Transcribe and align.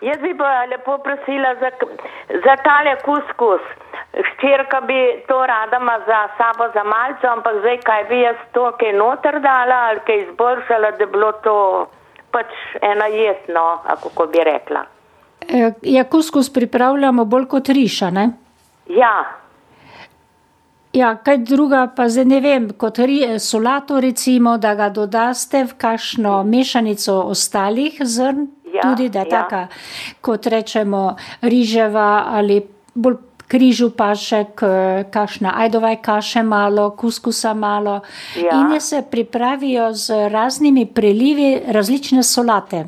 Jaz 0.00 0.20
bi 0.22 0.32
pa 0.36 0.64
lepo 0.64 0.98
prosila 1.04 1.54
za, 1.60 1.70
za 2.44 2.54
tale 2.64 2.96
kuskus. 3.04 3.64
Ščerka 4.30 4.80
bi 4.88 5.00
to 5.28 5.38
radama 5.46 5.98
za 6.06 6.20
sabo 6.38 6.70
za 6.74 6.84
malce, 6.84 7.26
ampak 7.28 7.60
zdaj 7.60 7.76
kaj 7.84 8.04
bi 8.08 8.20
jaz 8.22 8.38
to 8.56 8.70
kaj 8.80 8.94
noter 8.96 9.40
dala 9.44 9.82
ali 9.90 10.00
kaj 10.06 10.22
izboljšala, 10.24 10.90
da 10.90 11.06
bi 11.06 11.12
bilo 11.12 11.32
to 11.44 11.56
pač 12.32 12.56
ena 12.82 13.06
jesno, 13.12 13.66
kako 13.86 14.26
bi 14.32 14.44
rekla. 14.44 14.86
E, 15.48 15.70
ja, 15.82 16.04
kuskus 16.04 16.52
pripravljamo 16.52 17.24
bolj 17.24 17.46
kot 17.54 17.68
riša, 17.68 18.10
ne? 18.10 18.30
Ja, 18.88 19.14
Ja, 20.92 21.12
kaj 21.22 21.36
druga 21.46 21.84
pa 21.96 22.08
zdaj 22.10 22.24
ne 22.26 22.40
vem, 22.42 22.64
kot 22.74 22.98
ri, 22.98 23.20
solato 23.38 24.00
recimo, 24.02 24.56
da 24.58 24.74
ga 24.74 24.88
dodaste 24.90 25.62
v 25.64 25.76
kakšno 25.78 26.40
mešanico 26.42 27.14
ostalih 27.30 28.00
zrn, 28.02 28.48
Ja, 28.80 28.88
tudi 28.88 29.08
da 29.08 29.18
ja. 29.18 29.30
taka, 29.30 29.66
kot 30.20 30.46
rečemo, 30.46 31.16
riževa 31.42 32.24
ali 32.32 32.62
bolj 32.94 33.16
križu 33.50 33.90
pašek, 33.90 34.62
kakšna 35.10 35.52
ajdovaj 35.64 35.96
kaše 36.02 36.42
malo, 36.42 36.90
kuskusa 36.90 37.54
malo. 37.54 38.00
Ja. 38.38 38.54
In 38.54 38.80
se 38.80 39.02
pripravijo 39.10 39.92
z 39.94 40.28
raznimi 40.28 40.86
prelivi 40.86 41.60
različne 41.66 42.22
solate. 42.22 42.86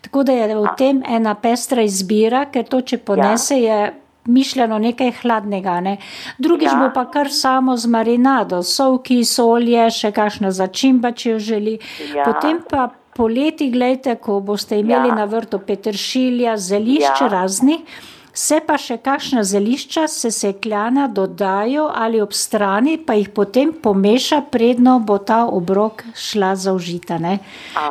Tako 0.00 0.22
da 0.22 0.32
je 0.32 0.56
v 0.56 0.68
tem 0.78 1.02
ena 1.08 1.34
pestra 1.34 1.82
izbira, 1.82 2.46
ker 2.48 2.64
to, 2.64 2.80
če 2.80 2.98
ponese, 3.04 3.58
je 3.60 3.92
mišljeno 4.24 4.78
nekaj 4.78 5.12
hladnega. 5.22 5.80
Ne? 5.80 5.96
Drugič 6.38 6.72
Ja. 6.72 6.78
bo 6.78 6.90
pa 6.94 7.04
kar 7.10 7.28
samo 7.32 7.76
z 7.76 7.86
marinado, 7.86 8.62
solki, 8.62 9.24
solje, 9.24 9.90
še 9.90 10.12
kakšna 10.12 10.50
začimba, 10.50 11.12
če 11.12 11.30
jo 11.30 11.38
želi. 11.38 11.78
Ja. 12.14 12.24
Potem 12.24 12.62
pa 12.70 12.88
poleti, 13.12 13.70
gledajte, 13.70 14.16
ko 14.16 14.40
boste 14.40 14.78
imeli 14.78 15.08
Ja. 15.08 15.14
na 15.14 15.24
vrtu 15.24 15.58
peteršilja, 15.58 16.56
zelišč 16.56 17.20
Ja. 17.20 17.28
raznih. 17.28 17.80
Se 18.32 18.60
pa 18.60 18.78
še 18.78 18.96
kakšna 18.96 19.42
zelišča 19.44 20.08
sesekljana 20.08 21.08
dodajo 21.08 21.90
ali 21.94 22.20
ob 22.20 22.32
strani, 22.32 22.96
pa 22.96 23.12
jih 23.14 23.28
potem 23.28 23.72
pomeša, 23.74 24.42
predno 24.42 25.00
bo 25.00 25.18
ta 25.18 25.46
obrok 25.46 26.04
šla 26.16 26.56
zaužita. 26.56 27.18
Ne? 27.18 27.38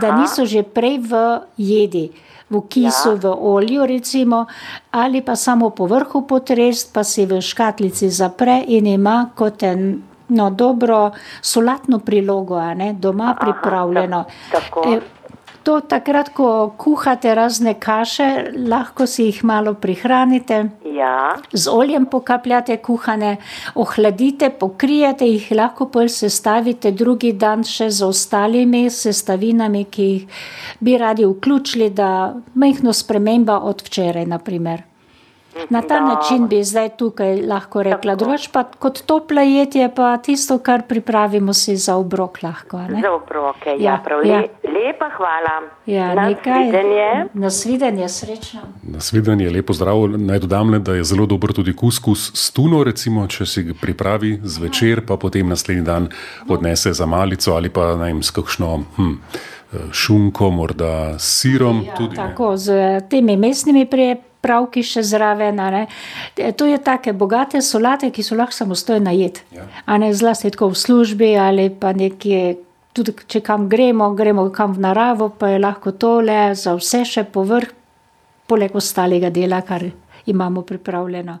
Da 0.00 0.06
Aha. 0.06 0.20
niso 0.20 0.46
že 0.46 0.62
prej 0.64 0.98
v 1.00 1.12
jedi, 1.58 2.10
v 2.50 2.60
kisu, 2.62 3.10
Ja. 3.10 3.14
v 3.16 3.34
olju 3.34 3.86
recimo, 3.86 4.46
ali 4.92 5.20
pa 5.20 5.36
samo 5.36 5.70
po 5.70 5.86
vrhu 5.86 6.22
potrest, 6.22 6.92
pa 6.92 7.02
si 7.02 7.26
v 7.26 7.40
škatlici 7.40 8.08
zapre 8.08 8.64
in 8.68 8.86
ima 8.86 9.30
kot 9.34 9.62
en. 9.62 10.02
No, 10.30 10.50
dobro 10.50 11.10
solatno 11.42 11.98
prilogo, 11.98 12.54
a 12.56 12.74
ne, 12.74 12.92
doma 12.92 13.36
pripravljeno. 13.40 14.24
ta- 14.50 14.60
tako. 14.60 14.84
E, 14.88 15.00
To 15.62 15.80
takrat, 15.80 16.28
ko 16.28 16.72
kuhate 16.76 17.34
razne 17.34 17.74
kaše, 17.74 18.28
lahko 18.68 19.06
si 19.06 19.24
jih 19.24 19.44
malo 19.44 19.74
prihranite. 19.74 20.70
ja, 20.96 21.36
Z 21.52 21.68
oljem 21.68 22.06
pokapljate 22.06 22.76
kuhane, 22.76 23.36
ohladite, 23.74 24.50
pokrijete 24.50 25.26
jih, 25.26 25.52
lahko 25.52 25.86
pa 25.86 26.08
sestavite 26.08 26.90
drugi 26.90 27.32
dan 27.32 27.64
še 27.64 27.90
z 27.90 28.02
ostalimi 28.02 28.90
sestavinami, 28.90 29.84
ki 29.84 30.02
jih 30.02 30.26
bi 30.80 30.98
radi 30.98 31.24
vključili, 31.24 31.90
da 31.90 32.10
majhno 32.54 32.92
sprememba 32.92 33.58
od 33.58 33.82
včeraj, 33.82 34.26
naprimer. 34.26 34.82
Na 35.68 35.82
ta 35.82 36.00
način 36.00 36.48
bi 36.48 36.64
zdaj 36.64 36.88
tukaj 36.90 37.42
lahko 37.42 37.82
rekla. 37.82 38.14
Drugač 38.14 38.48
pa 38.48 38.64
kot 38.64 39.02
topla 39.02 39.42
jed 39.42 39.74
je 39.74 39.88
pa 39.90 40.16
tisto, 40.18 40.58
kar 40.58 40.82
pripravimo 40.82 41.52
si 41.52 41.76
za 41.76 41.96
obrok 41.96 42.42
lahko. 42.42 42.76
a 42.76 42.88
ne? 42.88 43.00
za 43.00 43.10
obroke. 43.12 43.70
Ja, 43.70 43.76
Ja, 43.80 44.00
prav. 44.04 44.26
ja. 44.26 44.36
Le, 44.36 44.48
lepa 44.64 45.10
hvala. 45.10 45.54
Ja, 45.86 46.14
Na 46.14 46.28
nekaj. 46.28 46.62
svidenje. 46.62 47.08
Na 47.34 47.50
svidenje, 47.50 48.08
srečno. 48.08 48.60
Nasvidenje, 48.84 49.50
lepo 49.50 49.72
zdrav. 49.72 49.96
Naj 50.10 50.38
dodam 50.38 50.70
le, 50.70 50.78
da 50.78 50.94
je 50.94 51.04
zelo 51.04 51.26
dober 51.26 51.52
tudi 51.52 51.74
kuskus 51.74 52.30
s 52.34 52.50
tuno, 52.50 52.84
recimo, 52.84 53.26
če 53.26 53.46
si 53.46 53.62
ga 53.62 53.74
pripravi 53.74 54.38
zvečer, 54.42 55.06
pa 55.06 55.16
potem 55.16 55.48
naslednji 55.48 55.82
dan 55.82 56.08
odnese 56.48 56.92
za 56.92 57.06
malico 57.06 57.52
ali 57.52 57.68
pa 57.68 57.96
naj 57.96 58.14
s 58.22 58.30
kakšno 58.30 58.82
hm, 58.96 59.14
šunko, 59.92 60.50
morda 60.50 61.18
s 61.18 61.40
sirom. 61.40 61.82
Ja, 61.86 61.94
tudi, 61.94 62.16
ne. 62.16 62.16
tako, 62.16 62.56
z 62.56 63.00
temi 63.10 63.36
mesnimi 63.36 63.86
pripravki 63.86 64.82
še 64.82 65.02
zraven. 65.02 65.56
ne. 65.56 65.86
To 66.56 66.66
je 66.66 66.78
take 66.78 67.12
bogate 67.12 67.62
solate, 67.62 68.10
ki 68.10 68.22
so 68.22 68.34
lahko 68.34 68.52
samostojna 68.52 69.14
jed. 69.14 69.42
Ja. 69.54 69.66
Ne 69.98 70.12
zlasti 70.14 70.50
tako 70.50 70.72
v 70.74 70.82
službi 70.82 71.36
ali 71.36 71.70
pa 71.70 71.92
nekje. 71.92 72.58
Tudi 72.90 73.14
če 73.14 73.38
kam 73.46 73.68
gremo, 73.70 74.08
gremo 74.18 74.48
kam 74.50 74.72
v 74.74 74.82
naravo, 74.82 75.28
pa 75.30 75.52
je 75.52 75.60
lahko 75.62 75.92
tole 75.94 76.54
za 76.58 76.74
vse 76.74 77.04
še 77.06 77.22
povrh, 77.30 77.68
poleg 78.50 78.74
ostalega 78.74 79.30
dela, 79.30 79.60
kar 79.62 79.84
imamo 80.26 80.62
pripravljeno. 80.66 81.38